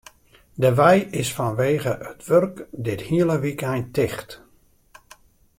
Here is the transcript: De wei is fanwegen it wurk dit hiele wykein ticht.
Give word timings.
De 0.63 0.71
wei 0.79 0.99
is 1.21 1.29
fanwegen 1.35 1.95
it 2.11 2.21
wurk 2.29 2.55
dit 2.85 3.01
hiele 3.07 3.35
wykein 3.43 3.85
ticht. 3.95 4.29